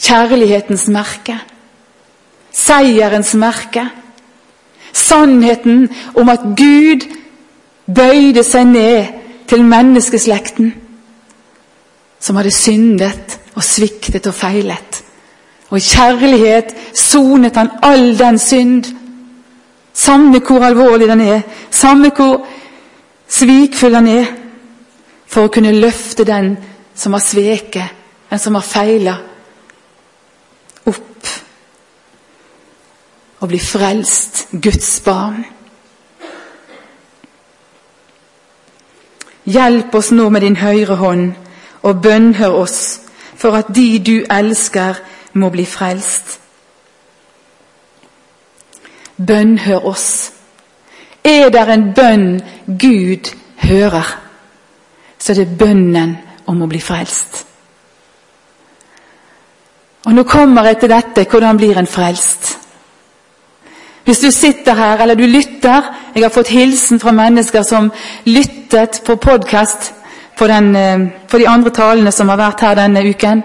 Kjærlighetens 0.00 0.88
merke. 0.88 1.36
Seierens 2.50 3.34
merke. 3.38 3.86
Sannheten 4.92 5.88
om 6.14 6.28
at 6.28 6.44
Gud 6.56 7.06
bøyde 7.94 8.44
seg 8.46 8.66
ned 8.70 9.20
til 9.50 9.64
menneskeslekten, 9.66 10.72
som 12.20 12.36
hadde 12.36 12.54
syndet 12.54 13.38
og 13.54 13.64
sviktet 13.64 14.26
og 14.30 14.34
feilet. 14.34 15.02
Og 15.70 15.78
i 15.78 15.86
kjærlighet 15.86 16.74
sonet 16.94 17.56
han 17.56 17.70
all 17.82 18.18
den 18.18 18.38
synd, 18.38 18.84
samme 19.94 20.40
hvor 20.40 20.64
alvorlig 20.64 21.08
den 21.08 21.20
er, 21.20 21.40
samme 21.70 22.10
hvor 22.16 22.46
svikfull 23.28 23.94
den 23.94 24.08
er, 24.08 24.30
for 25.30 25.46
å 25.46 25.52
kunne 25.54 25.76
løfte 25.78 26.26
den 26.26 26.56
som 26.94 27.14
har 27.14 27.22
sveket, 27.22 27.98
den 28.30 28.38
som 28.38 28.56
har 28.58 28.66
feila, 28.66 29.14
opp 30.90 31.28
og 33.40 33.48
bli 33.48 33.58
frelst, 33.58 34.48
Guds 34.52 35.00
barn. 35.04 35.44
Hjelp 39.44 39.94
oss 39.94 40.10
nå 40.12 40.28
med 40.28 40.44
din 40.44 40.56
høyre 40.56 40.96
hånd, 41.00 41.32
og 41.82 42.02
bønnhør 42.02 42.60
oss 42.60 43.00
for 43.40 43.56
at 43.56 43.72
de 43.74 43.98
du 43.98 44.16
elsker, 44.30 45.00
må 45.32 45.48
bli 45.48 45.64
frelst. 45.64 46.40
Bønnhør 49.26 49.86
oss. 49.86 50.32
Er 51.24 51.48
det 51.48 51.68
en 51.68 51.92
bønn 51.94 52.40
Gud 52.66 53.32
hører, 53.62 54.16
så 55.18 55.32
er 55.32 55.36
det 55.36 55.58
bønnen 55.58 56.16
om 56.46 56.62
å 56.62 56.68
bli 56.68 56.80
frelst. 56.80 57.44
Og 60.06 60.14
Nå 60.16 60.24
kommer 60.24 60.64
jeg 60.64 60.80
til 60.80 60.92
dette 60.92 61.26
hvordan 61.28 61.56
blir 61.60 61.78
en 61.78 61.86
frelst? 61.86 62.59
Hvis 64.10 64.18
du 64.18 64.30
sitter 64.30 64.74
her, 64.74 64.98
eller 64.98 65.14
du 65.14 65.26
lytter 65.26 65.82
Jeg 66.14 66.24
har 66.24 66.32
fått 66.34 66.48
hilsen 66.48 66.98
fra 67.00 67.12
mennesker 67.14 67.62
som 67.62 67.92
lyttet 68.26 69.02
på 69.06 69.14
podkast 69.16 69.92
for, 70.38 70.50
for, 71.28 71.38
de 71.38 71.48
andre 71.48 71.70
talene 71.70 72.10
som 72.12 72.28
har 72.28 72.40
vært 72.40 72.64
her 72.64 72.74
denne 72.74 73.04
uken. 73.06 73.42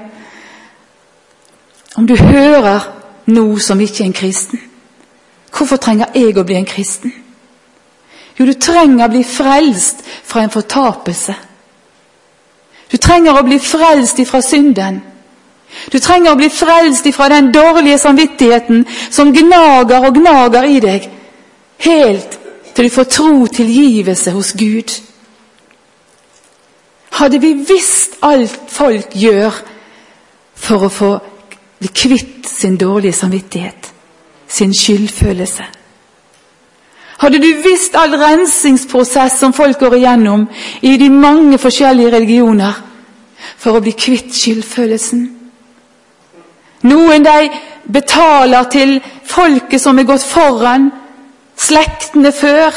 Om 1.96 2.08
du 2.08 2.16
hører 2.18 2.88
noe 3.26 3.60
som 3.62 3.80
ikke 3.80 4.02
er 4.02 4.08
en 4.08 4.18
kristen, 4.18 4.64
hvorfor 5.54 5.78
trenger 5.78 6.18
jeg 6.18 6.34
å 6.34 6.48
bli 6.48 6.58
en 6.58 6.66
kristen? 6.66 7.14
Jo, 8.40 8.50
du 8.50 8.58
trenger 8.58 9.06
å 9.06 9.14
bli 9.14 9.22
frelst 9.22 10.02
fra 10.26 10.42
en 10.42 10.56
fortapelse. 10.56 11.36
Du 12.90 12.98
trenger 12.98 13.38
å 13.38 13.46
bli 13.46 13.62
frelst 13.62 14.20
ifra 14.20 14.42
synden. 14.42 15.04
Du 15.92 16.00
trenger 16.00 16.34
å 16.34 16.40
bli 16.40 16.50
frelst 16.50 17.06
ifra 17.06 17.30
den 17.30 17.52
dårlige 17.54 18.00
samvittigheten 18.02 18.86
som 19.10 19.34
gnager 19.34 20.08
og 20.08 20.18
gnager 20.18 20.68
i 20.70 20.80
deg, 20.84 21.10
helt 21.86 22.40
til 22.76 22.90
du 22.90 22.92
får 22.92 23.10
tro 23.12 23.48
tilgivelse 23.48 24.32
hos 24.36 24.52
Gud. 24.58 24.92
Hadde 27.16 27.40
vi 27.40 27.54
visst 27.68 28.18
alt 28.26 28.60
folk 28.72 29.16
gjør 29.16 29.56
for 30.56 30.88
å 30.88 30.92
få 30.92 31.14
bli 31.80 31.92
kvitt 31.92 32.50
sin 32.50 32.76
dårlige 32.80 33.16
samvittighet, 33.16 33.92
sin 34.48 34.74
skyldfølelse 34.76 35.72
Hadde 37.18 37.40
du 37.40 37.48
visst 37.64 37.96
all 37.96 38.14
rensingsprosess 38.20 39.40
som 39.40 39.54
folk 39.56 39.80
går 39.80 39.96
igjennom 39.98 40.48
i 40.82 40.98
de 41.00 41.10
mange 41.10 41.58
forskjellige 41.58 42.12
religioner 42.18 42.82
for 43.58 43.78
å 43.78 43.84
bli 43.84 43.94
kvitt 43.96 44.34
skyldfølelsen. 44.36 45.24
Noen 46.86 47.24
de 47.26 47.50
betaler 47.92 48.68
til 48.70 49.00
folket 49.26 49.82
som 49.82 49.98
er 50.00 50.08
gått 50.08 50.26
foran, 50.26 50.92
slektene 51.58 52.32
før. 52.36 52.76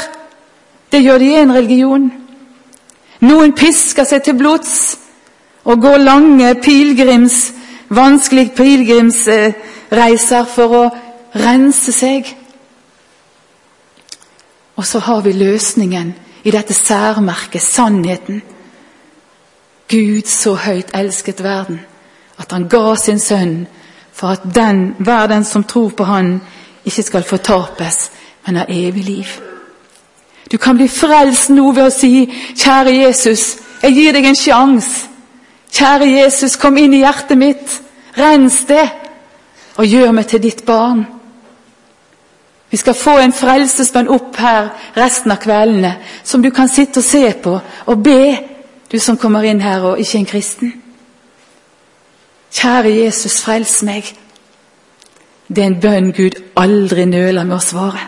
Det 0.91 1.03
gjør 1.03 1.21
de 1.21 1.29
i 1.29 1.37
en 1.43 1.53
religion. 1.53 2.09
Noen 3.21 3.53
pisker 3.53 4.07
seg 4.07 4.23
til 4.25 4.37
blods 4.39 4.97
og 5.67 5.81
går 5.83 5.97
lange 6.01 6.55
pilegrims, 6.63 7.51
vanskelige 7.89 8.55
pilegrimsreiser 8.57 10.45
for 10.49 10.77
å 10.79 10.83
rense 11.35 11.93
seg. 11.93 12.29
Og 14.79 14.85
så 14.87 15.01
har 15.03 15.21
vi 15.25 15.35
løsningen 15.35 16.13
i 16.47 16.51
dette 16.55 16.73
særmerket, 16.73 17.61
sannheten. 17.61 18.41
Gud 19.89 20.29
så 20.29 20.53
høyt 20.55 20.93
elsket 20.95 21.43
verden 21.43 21.81
at 22.39 22.51
han 22.55 22.69
ga 22.71 22.95
sin 22.95 23.19
sønn 23.19 23.67
for 24.13 24.27
at 24.27 24.41
den, 24.55 24.95
hver 24.99 25.27
den 25.27 25.43
som 25.43 25.63
tror 25.63 25.89
på 25.89 26.03
Han, 26.03 26.41
ikke 26.85 27.03
skal 27.03 27.23
fortapes, 27.23 28.11
men 28.45 28.55
ha 28.55 28.65
evig 28.69 29.03
liv. 29.03 29.25
Du 30.51 30.57
kan 30.57 30.77
bli 30.77 30.87
frelst 30.87 31.49
nå 31.49 31.71
ved 31.71 31.85
å 31.85 31.93
si, 31.93 32.25
'Kjære 32.55 32.95
Jesus, 33.05 33.57
jeg 33.83 33.93
gir 33.93 34.13
deg 34.13 34.25
en 34.25 34.35
sjanse.' 34.35 35.07
'Kjære 35.71 36.07
Jesus, 36.23 36.55
kom 36.55 36.77
inn 36.77 36.93
i 36.93 37.03
hjertet 37.03 37.37
mitt. 37.37 37.81
Rens 38.17 38.65
det, 38.65 38.89
og 39.77 39.85
gjør 39.85 40.11
meg 40.11 40.27
til 40.27 40.43
ditt 40.43 40.65
barn.' 40.65 41.05
Vi 42.71 42.77
skal 42.77 42.93
få 42.93 43.17
en 43.17 43.33
frelsesbønn 43.33 44.09
opp 44.13 44.35
her 44.37 44.69
resten 44.97 45.31
av 45.31 45.37
kveldene, 45.41 45.95
som 46.23 46.41
du 46.41 46.51
kan 46.53 46.69
sitte 46.69 47.01
og 47.01 47.03
se 47.03 47.33
på 47.43 47.59
og 47.85 48.03
be, 48.03 48.37
du 48.91 48.99
som 48.99 49.17
kommer 49.17 49.41
inn 49.41 49.61
her 49.61 49.81
og 49.81 49.99
ikke 49.99 50.17
er 50.17 50.19
en 50.19 50.25
kristen. 50.25 50.73
Kjære 52.51 52.93
Jesus, 53.05 53.41
frels 53.41 53.81
meg. 53.83 54.07
Det 55.49 55.63
er 55.63 55.67
en 55.67 55.81
bønn 55.81 56.11
Gud 56.13 56.37
aldri 56.57 57.05
nøler 57.09 57.45
med 57.45 57.57
å 57.57 57.63
svare. 57.63 58.07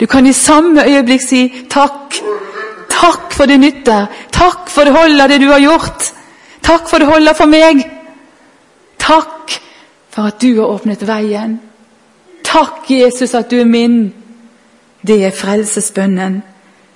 Du 0.00 0.06
kan 0.06 0.26
i 0.26 0.32
samme 0.36 0.84
øyeblikk 0.84 1.22
si 1.22 1.42
takk. 1.70 2.18
Takk 2.90 3.32
for 3.32 3.46
det 3.46 3.58
nytter. 3.60 4.06
Takk 4.32 4.70
for 4.70 4.84
det 4.84 4.94
holder, 4.94 5.28
det 5.28 5.40
du 5.40 5.48
har 5.50 5.62
gjort. 5.62 6.10
Takk 6.62 6.88
for 6.90 6.98
det 6.98 7.08
holder 7.08 7.34
for 7.34 7.50
meg. 7.50 7.82
Takk 8.98 9.56
for 10.10 10.30
at 10.30 10.40
du 10.42 10.56
har 10.60 10.74
åpnet 10.74 11.06
veien. 11.06 11.58
Takk, 12.44 12.90
Jesus, 12.90 13.34
at 13.34 13.50
du 13.50 13.60
er 13.60 13.68
min. 13.68 14.14
Det 15.06 15.20
er 15.24 15.34
frelsesbønnen 15.34 16.40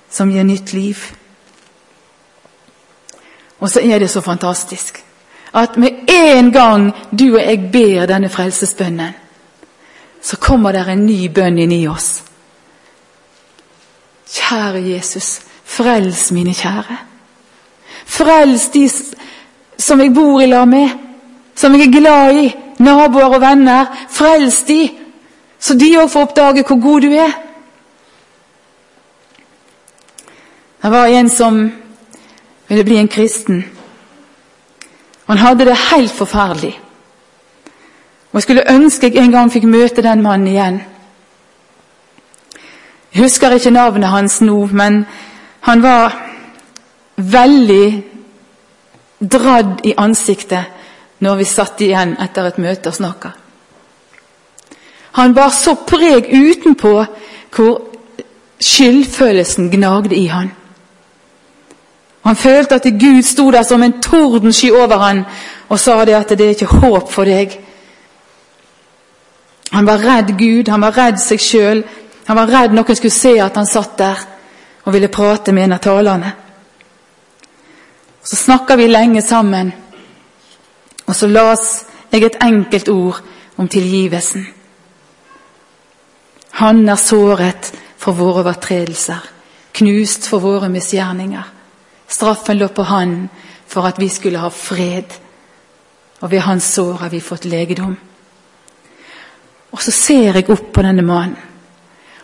som 0.09 0.31
gir 0.31 0.43
nytt 0.43 0.73
liv. 0.73 0.99
Og 3.59 3.69
så 3.69 3.83
er 3.83 3.99
det 3.99 4.09
så 4.09 4.21
fantastisk 4.21 5.03
at 5.53 5.77
med 5.77 5.89
en 6.07 6.51
gang 6.51 6.91
du 7.11 7.33
og 7.33 7.41
jeg 7.41 7.71
ber 7.71 8.05
denne 8.07 8.29
frelsesbønnen, 8.29 9.13
så 10.21 10.37
kommer 10.37 10.71
det 10.71 10.85
en 10.87 11.05
ny 11.05 11.27
bønn 11.33 11.57
inn 11.59 11.71
i 11.75 11.87
oss. 11.89 12.21
Kjære 14.31 14.83
Jesus, 14.93 15.41
frels 15.65 16.29
mine 16.31 16.53
kjære. 16.55 16.97
Frels 18.05 18.69
de 18.69 18.85
som 19.77 20.01
jeg 20.01 20.13
bor 20.13 20.41
i 20.41 20.47
lag 20.47 20.67
med, 20.67 20.89
som 21.55 21.73
jeg 21.75 21.87
er 21.87 21.99
glad 21.99 22.37
i, 22.37 22.47
naboer 22.79 23.35
og 23.35 23.41
venner. 23.41 23.89
Frels 24.09 24.61
de 24.69 24.81
så 25.61 25.75
de 25.77 25.91
òg 26.01 26.09
får 26.09 26.25
oppdage 26.25 26.63
hvor 26.65 26.79
god 26.81 27.03
du 27.05 27.11
er. 27.13 27.33
Det 30.81 30.89
var 30.91 31.05
en 31.13 31.29
som 31.29 31.59
ville 32.67 32.83
bli 32.83 32.97
en 32.97 33.07
kristen. 33.07 33.61
Han 35.31 35.37
hadde 35.37 35.65
det 35.65 35.77
helt 35.91 36.11
forferdelig. 36.11 36.79
Og 38.31 38.33
Jeg 38.33 38.41
skulle 38.43 38.71
ønske 38.73 39.07
jeg 39.07 39.23
en 39.23 39.31
gang 39.31 39.51
fikk 39.51 39.63
møte 39.63 40.03
den 40.03 40.21
mannen 40.21 40.47
igjen. 40.47 40.81
Jeg 43.13 43.23
husker 43.23 43.55
ikke 43.55 43.71
navnet 43.71 44.09
hans 44.09 44.41
nå, 44.41 44.65
men 44.65 45.05
han 45.61 45.83
var 45.83 46.17
veldig 47.15 48.03
dradd 49.31 49.85
i 49.87 49.93
ansiktet 49.97 50.67
når 51.19 51.35
vi 51.39 51.47
satt 51.47 51.81
igjen 51.81 52.17
etter 52.19 52.51
et 52.51 52.59
møte 52.59 52.91
og 52.91 52.99
snakka. 52.99 53.31
Han 55.11 55.35
var 55.35 55.55
så 55.55 55.77
preg 55.87 56.27
utenpå 56.27 57.05
hvor 57.55 57.81
skyldfølelsen 58.59 59.71
gnagde 59.71 60.15
i 60.15 60.27
han. 60.27 60.51
Han 62.31 62.37
følte 62.37 62.75
at 62.75 62.85
Gud 62.99 63.23
sto 63.27 63.51
der 63.51 63.63
som 63.67 63.83
en 63.83 63.97
tordensky 64.01 64.69
over 64.71 64.97
han 64.97 65.25
og 65.69 65.79
sa 65.79 66.05
det 66.05 66.13
at 66.15 66.29
det 66.29 66.45
er 66.45 66.53
ikke 66.55 66.77
håp 66.79 67.11
for 67.11 67.27
deg. 67.27 67.57
Han 69.71 69.85
var 69.87 69.99
redd 69.99 70.31
Gud, 70.39 70.71
han 70.71 70.81
var 70.81 70.95
redd 70.95 71.19
seg 71.19 71.43
sjøl. 71.43 71.83
Han 72.29 72.39
var 72.39 72.53
redd 72.53 72.77
noen 72.77 72.95
skulle 72.95 73.11
se 73.11 73.35
at 73.43 73.59
han 73.59 73.67
satt 73.67 73.97
der 73.99 74.23
og 74.85 74.95
ville 74.95 75.11
prate 75.11 75.51
med 75.51 75.67
en 75.67 75.75
av 75.75 75.83
talerne. 75.83 76.33
Så 78.23 78.39
snakka 78.45 78.79
vi 78.79 78.87
lenge 78.87 79.21
sammen, 79.21 79.75
og 81.05 81.15
så 81.15 81.27
las 81.27 81.69
jeg 82.13 82.23
et 82.23 82.43
enkelt 82.47 82.89
ord 82.89 83.23
om 83.57 83.67
tilgivelsen. 83.67 84.47
Han 86.63 86.85
er 86.89 86.95
såret 86.95 87.73
for 87.97 88.15
våre 88.15 88.45
overtredelser, 88.45 89.19
knust 89.73 90.31
for 90.31 90.39
våre 90.39 90.71
misgjerninger. 90.71 91.57
Straffen 92.11 92.59
lå 92.59 92.67
på 92.75 92.83
han 92.83 93.29
for 93.71 93.87
at 93.87 93.99
vi 93.99 94.09
skulle 94.11 94.41
ha 94.41 94.49
fred, 94.51 95.13
og 96.21 96.31
ved 96.31 96.43
hans 96.43 96.73
sår 96.75 97.05
har 97.05 97.09
vi 97.09 97.21
fått 97.23 97.47
legedom. 97.47 97.95
Og 99.71 99.79
så 99.81 99.93
ser 99.95 100.35
jeg 100.35 100.49
opp 100.51 100.73
på 100.75 100.83
denne 100.83 101.05
mannen, 101.07 101.37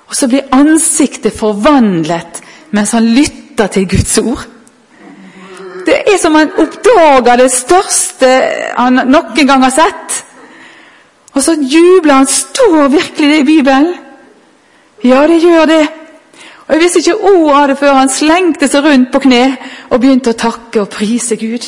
og 0.07 0.15
så 0.15 0.27
blir 0.27 0.51
ansiktet 0.55 1.35
forvandlet 1.35 2.43
mens 2.75 2.93
han 2.95 3.07
lytter 3.15 3.71
til 3.71 3.87
Guds 3.87 4.17
ord. 4.19 4.43
Det 5.87 6.01
er 6.11 6.17
som 6.19 6.35
han 6.35 6.51
oppdager 6.59 7.39
det 7.39 7.51
største 7.51 8.31
han 8.75 8.99
noen 9.07 9.47
gang 9.47 9.63
har 9.63 9.71
sett. 9.71 10.17
Og 11.31 11.43
så 11.43 11.55
jubler 11.55 12.19
han. 12.19 12.27
Står 12.27 12.89
virkelig 12.91 13.29
det 13.29 13.39
i 13.39 13.47
Bibelen? 13.47 13.93
Ja, 15.03 15.21
det 15.27 15.39
gjør 15.43 15.65
det. 15.69 15.83
Og 16.67 16.73
Jeg 16.73 16.81
visste 16.81 16.99
ikke 16.99 17.29
ord 17.31 17.53
av 17.55 17.67
det 17.69 17.77
før 17.79 17.93
han 17.95 18.09
slengte 18.11 18.67
seg 18.67 18.83
rundt 18.83 19.11
på 19.11 19.21
kne 19.23 19.43
og 19.87 20.01
begynte 20.03 20.33
å 20.33 20.39
takke 20.39 20.81
og 20.83 20.89
prise 20.91 21.37
Gud. 21.39 21.63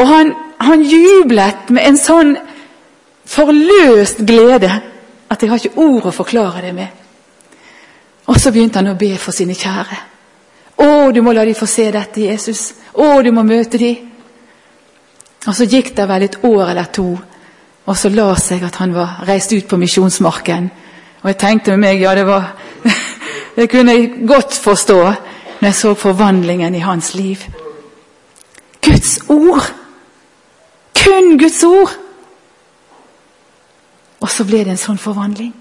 Og 0.00 0.06
han, 0.08 0.32
han 0.60 0.84
jublet 0.86 1.68
med 1.68 1.84
en 1.84 2.00
sånn 2.00 2.32
forløst 3.28 4.24
glede 4.26 4.70
at 5.30 5.42
jeg 5.42 5.50
har 5.50 5.60
ikke 5.60 5.84
ord 5.84 6.08
å 6.08 6.14
forklare 6.16 6.64
det 6.64 6.72
med. 6.74 6.88
Og 8.30 8.40
så 8.40 8.54
begynte 8.54 8.80
han 8.80 8.94
å 8.94 8.98
be 8.98 9.12
for 9.20 9.36
sine 9.36 9.54
kjære. 9.58 10.00
Å, 10.80 11.10
du 11.12 11.20
må 11.20 11.34
la 11.36 11.44
de 11.44 11.52
få 11.54 11.68
se 11.68 11.90
dette, 11.92 12.24
Jesus. 12.24 12.70
Å, 12.96 13.20
du 13.20 13.34
må 13.36 13.44
møte 13.44 13.78
de. 13.78 13.92
Og 15.44 15.52
så 15.56 15.68
gikk 15.68 15.92
det 15.96 16.08
vel 16.08 16.24
et 16.24 16.40
år 16.46 16.70
eller 16.70 16.88
to, 16.94 17.10
og 17.84 17.96
så 17.96 18.08
la 18.12 18.32
seg 18.40 18.64
at 18.64 18.78
han 18.80 18.94
var 18.96 19.26
reist 19.28 19.52
ut 19.52 19.68
på 19.68 19.78
misjonsmarken 19.80 20.70
og 21.20 21.28
jeg 21.28 21.38
tenkte 21.40 21.74
med 21.76 21.82
meg 21.84 22.00
ja, 22.00 22.14
det 22.16 22.24
var 22.26 22.54
Det 23.60 23.68
kunne 23.70 23.92
jeg 23.92 24.12
godt 24.26 24.54
forstå 24.54 24.98
når 25.60 25.66
jeg 25.66 25.74
så 25.74 25.94
forvandlingen 25.94 26.74
i 26.74 26.78
hans 26.78 27.14
liv. 27.14 27.36
Guds 28.80 29.18
ord! 29.28 29.74
Kun 31.04 31.38
Guds 31.38 31.64
ord! 31.64 31.90
Og 34.20 34.30
så 34.30 34.44
ble 34.48 34.62
det 34.64 34.72
en 34.72 34.80
sånn 34.80 35.00
forvandling. 35.00 35.52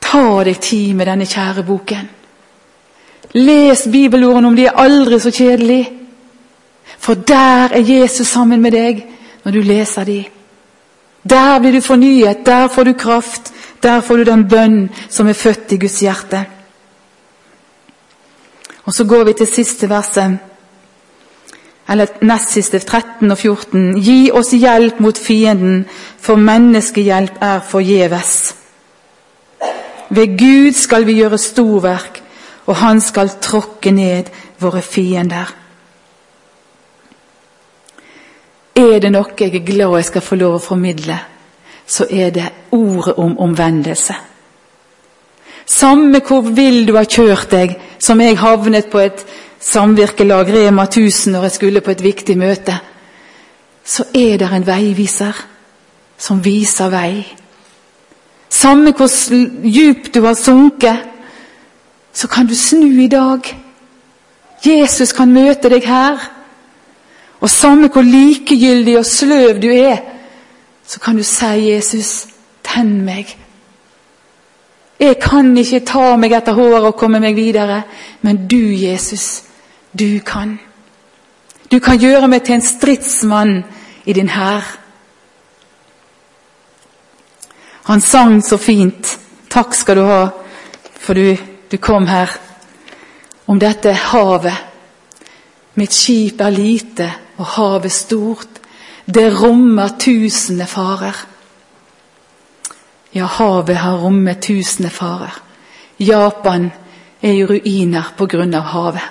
Ta 0.00 0.22
deg 0.46 0.60
tid 0.62 0.94
med 0.94 1.10
denne 1.10 1.26
kjære 1.26 1.64
boken. 1.66 2.06
Les 3.34 3.82
bibelordene 3.90 4.52
om 4.52 4.56
de 4.56 4.68
er 4.68 4.78
aldri 4.78 5.18
så 5.18 5.34
kjedelige. 5.34 5.90
For 6.98 7.18
der 7.18 7.74
er 7.74 7.82
Jesus 7.82 8.30
sammen 8.30 8.62
med 8.62 8.78
deg 8.78 9.02
når 9.42 9.58
du 9.58 9.60
leser 9.60 10.06
de. 10.06 10.20
Der 11.28 11.58
blir 11.58 11.72
du 11.72 11.80
fornyet, 11.80 12.46
der 12.46 12.68
får 12.68 12.84
du 12.84 12.92
kraft, 12.92 13.50
der 13.84 14.00
får 14.00 14.16
du 14.16 14.24
den 14.24 14.48
bønn 14.48 14.78
som 15.08 15.28
er 15.28 15.36
født 15.36 15.76
i 15.76 15.78
Guds 15.78 16.00
hjerte. 16.00 16.44
Og 18.84 18.94
Så 18.94 19.04
går 19.04 19.24
vi 19.24 19.32
til 19.32 19.46
siste 19.46 19.88
verset, 19.88 20.38
eller 21.88 22.06
nest 22.22 22.52
siste, 22.52 22.78
13 22.78 23.30
og 23.30 23.38
14. 23.38 24.00
Gi 24.00 24.30
oss 24.32 24.50
hjelp 24.50 25.00
mot 25.00 25.18
fienden, 25.18 25.84
for 26.20 26.36
menneskehjelp 26.36 27.40
er 27.40 27.60
forgjeves. 27.60 28.54
Ved 30.10 30.38
Gud 30.38 30.72
skal 30.72 31.06
vi 31.06 31.18
gjøre 31.20 31.38
storverk, 31.38 32.22
og 32.66 32.76
Han 32.76 33.00
skal 33.00 33.30
tråkke 33.40 33.90
ned 33.90 34.24
våre 34.60 34.82
fiender. 34.82 35.54
Er 38.74 38.98
det 38.98 39.12
noe 39.12 39.36
jeg 39.38 39.54
er 39.54 39.64
glad 39.64 39.96
jeg 39.96 40.04
skal 40.04 40.22
få 40.22 40.34
lov 40.34 40.56
å 40.56 40.62
formidle, 40.62 41.18
så 41.86 42.06
er 42.10 42.30
det 42.30 42.48
ordet 42.72 43.14
om 43.14 43.38
omvendelse. 43.38 44.14
Samme 45.66 46.20
hvor 46.20 46.40
vill 46.40 46.86
du 46.88 46.94
har 46.96 47.08
kjørt 47.08 47.50
deg, 47.50 47.76
som 47.98 48.20
jeg 48.20 48.38
havnet 48.38 48.90
på 48.92 49.00
et 49.00 49.24
samvirkelag 49.60 50.50
Rema 50.52 50.84
1000 50.84 51.32
når 51.32 51.42
jeg 51.48 51.56
skulle 51.56 51.80
på 51.80 51.90
et 51.90 52.04
viktig 52.04 52.36
møte, 52.38 52.76
så 53.84 54.04
er 54.14 54.36
det 54.40 54.52
en 54.52 54.66
veiviser 54.66 55.40
som 56.18 56.44
viser 56.44 56.92
vei. 56.92 57.24
Samme 58.48 58.92
hvor 58.92 59.10
djupt 59.64 60.14
du 60.14 60.22
har 60.24 60.34
sunket, 60.34 61.10
så 62.12 62.28
kan 62.28 62.46
du 62.46 62.54
snu 62.54 63.02
i 63.02 63.08
dag. 63.08 63.40
Jesus 64.64 65.12
kan 65.12 65.32
møte 65.32 65.68
deg 65.68 65.84
her. 65.84 66.20
Og 67.40 67.50
samme 67.50 67.90
hvor 67.92 68.02
likegyldig 68.02 68.98
og 68.98 69.06
sløv 69.06 69.58
du 69.60 69.68
er, 69.68 69.98
så 70.86 71.00
kan 71.00 71.16
du 71.16 71.22
si, 71.22 71.44
'Jesus, 71.44 72.26
tenn 72.62 73.04
meg'. 73.04 73.36
Jeg 75.00 75.18
kan 75.20 75.56
ikke 75.56 75.80
ta 75.80 76.16
meg 76.16 76.32
etter 76.32 76.52
håret 76.52 76.84
og 76.84 76.96
komme 76.96 77.20
meg 77.20 77.34
videre, 77.36 77.82
men 78.22 78.46
du, 78.46 78.72
Jesus, 78.74 79.42
du 79.98 80.20
kan. 80.26 80.58
Du 81.70 81.78
kan 81.78 81.98
gjøre 81.98 82.28
meg 82.28 82.42
til 82.42 82.54
en 82.54 82.62
stridsmann 82.62 83.64
i 84.06 84.12
din 84.12 84.28
hær. 84.28 84.78
Han 87.84 88.00
sang 88.00 88.44
så 88.44 88.56
fint. 88.56 89.18
Takk 89.50 89.74
skal 89.74 89.96
du 89.96 90.02
ha 90.02 90.28
for 91.04 91.14
du, 91.14 91.36
du 91.68 91.76
kom 91.76 92.06
her. 92.06 92.30
Om 93.44 93.58
dette 93.58 93.92
havet. 93.92 94.56
Mitt 95.74 95.92
skip 95.92 96.40
er 96.40 96.54
lite 96.54 97.10
og 97.36 97.46
havet 97.58 97.92
stort. 97.92 98.53
Det 99.06 99.28
rommer 99.42 99.88
tusende 99.98 100.66
farer. 100.66 101.16
Ja, 103.12 103.26
havet 103.26 103.76
har 103.76 103.98
rommet 104.00 104.42
tusende 104.42 104.90
farer. 104.90 105.34
Japan 105.98 106.70
er 107.22 107.32
i 107.32 107.44
ruiner 107.46 108.14
på 108.16 108.26
grunn 108.26 108.54
av 108.54 108.70
havet. 108.72 109.10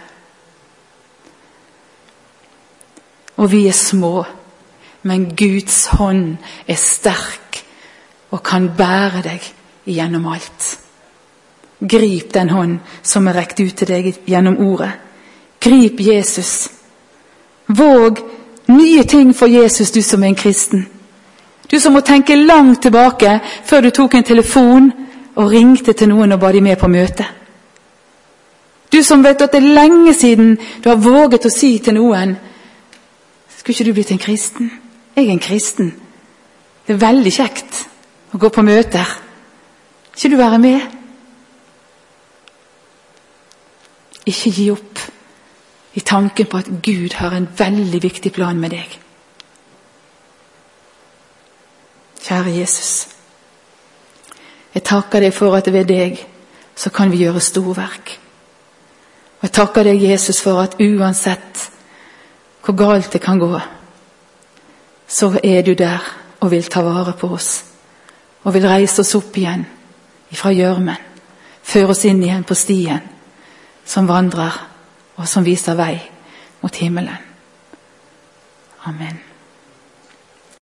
Og 3.37 3.51
vi 3.51 3.67
er 3.67 3.77
små, 3.77 4.25
men 5.03 5.29
Guds 5.35 5.85
hånd 5.97 6.37
er 6.67 6.77
sterk 6.79 7.63
og 8.33 8.43
kan 8.43 8.69
bære 8.77 9.23
deg 9.25 9.47
gjennom 9.85 10.27
alt. 10.33 10.69
Grip 11.79 12.33
den 12.33 12.49
hånd 12.49 12.77
som 13.03 13.27
er 13.27 13.37
rekt 13.37 13.59
ut 13.59 13.75
til 13.77 13.89
deg 13.89 14.13
gjennom 14.25 14.57
ordet. 14.63 14.93
Grip 15.61 15.99
Jesus. 16.01 16.69
Våg 17.67 18.19
nye 18.67 19.03
ting 19.03 19.33
for 19.35 19.47
Jesus, 19.47 19.91
du 19.91 20.01
som 20.01 20.23
er 20.23 20.27
en 20.27 20.35
kristen. 20.35 20.87
Du 21.71 21.79
som 21.79 21.93
må 21.93 22.03
tenke 22.05 22.35
langt 22.35 22.81
tilbake 22.81 23.39
før 23.65 23.81
du 23.81 23.89
tok 23.89 24.15
en 24.15 24.23
telefon 24.23 24.91
og 25.35 25.49
ringte 25.51 25.93
til 25.93 26.11
noen 26.11 26.35
og 26.35 26.39
ba 26.39 26.51
de 26.53 26.61
med 26.61 26.77
på 26.77 26.87
møte. 26.87 27.25
Du 28.93 29.01
som 29.03 29.23
vet 29.25 29.41
at 29.41 29.51
det 29.51 29.63
er 29.63 29.73
lenge 29.73 30.13
siden 30.13 30.57
du 30.83 30.89
har 30.89 31.01
våget 31.01 31.47
å 31.47 31.51
si 31.53 31.77
til 31.79 31.97
noen 31.97 32.35
Skulle 33.57 33.73
ikke 33.73 33.85
du 33.87 33.93
blitt 33.95 34.11
en 34.11 34.19
kristen? 34.19 34.71
Jeg 35.15 35.27
er 35.27 35.31
en 35.31 35.39
kristen. 35.39 35.93
Det 36.83 36.93
er 36.93 36.99
veldig 36.99 37.31
kjekt 37.31 37.77
å 38.35 38.39
gå 38.41 38.49
på 38.51 38.61
møter. 38.61 39.07
Ikke 40.11 40.29
du 40.33 40.35
være 40.37 40.59
med? 40.59 40.81
Ikke 44.27 44.51
gi 44.51 44.67
opp 44.73 44.99
i 45.93 45.99
tanken 45.99 46.45
på 46.45 46.57
at 46.57 46.69
Gud 46.83 47.13
har 47.13 47.31
en 47.31 47.47
veldig 47.57 48.03
viktig 48.03 48.33
plan 48.33 48.59
med 48.59 48.73
deg. 48.73 48.99
Kjære 52.23 52.55
Jesus. 52.57 53.07
Jeg 54.73 54.83
takker 54.83 55.21
deg 55.21 55.33
for 55.35 55.55
at 55.55 55.69
ved 55.73 55.85
deg 55.85 56.23
så 56.75 56.89
kan 56.89 57.11
vi 57.11 57.21
gjøre 57.21 57.41
storverk. 57.43 58.17
Og 59.37 59.45
jeg 59.49 59.51
takker 59.51 59.83
deg, 59.83 60.01
Jesus, 60.01 60.41
for 60.41 60.61
at 60.63 60.79
uansett 60.81 61.69
hvor 62.63 62.77
galt 62.79 63.13
det 63.13 63.21
kan 63.21 63.39
gå, 63.39 63.59
så 65.07 65.33
er 65.43 65.61
du 65.61 65.73
der 65.75 65.99
og 66.39 66.51
vil 66.51 66.63
ta 66.63 66.81
vare 66.81 67.13
på 67.19 67.27
oss. 67.35 67.65
Og 68.43 68.53
vil 68.53 68.67
reise 68.67 69.03
oss 69.03 69.15
opp 69.15 69.35
igjen 69.37 69.65
ifra 70.31 70.51
gjørmen. 70.55 70.95
Føre 71.63 71.91
oss 71.91 72.05
inn 72.07 72.23
igjen 72.23 72.43
på 72.47 72.55
stien 72.55 73.03
som 73.85 74.07
vandrer, 74.07 74.55
og 75.15 75.27
som 75.29 75.45
viser 75.45 75.77
vei 75.77 75.97
mot 76.61 76.75
himmelen. 76.75 77.29
Amen. 78.85 79.32